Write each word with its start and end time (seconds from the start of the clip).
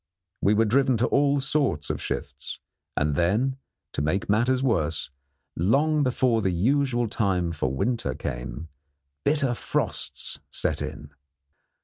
We 0.41 0.55
were 0.55 0.65
driven 0.65 0.97
to 0.97 1.05
all 1.05 1.39
sorts 1.39 1.91
of 1.91 2.01
shifts, 2.01 2.59
and 2.97 3.13
then, 3.13 3.57
to 3.93 4.01
make 4.01 4.27
matters 4.31 4.63
worse, 4.63 5.11
long 5.55 6.01
before 6.01 6.41
the 6.41 6.49
usual 6.49 7.07
time 7.07 7.51
for 7.51 7.71
winter 7.71 8.15
came, 8.15 8.69
bitter 9.23 9.53
frosts 9.53 10.39
set 10.49 10.81
in. 10.81 11.11